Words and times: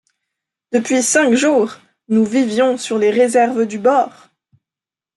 Depuis 0.71 1.03
cinq 1.03 1.35
jours, 1.35 1.75
nous 2.07 2.25
vivions 2.25 2.75
sur 2.75 2.97
les 2.97 3.11
réserves 3.11 3.65
du 3.67 3.77
bord! 3.77 4.29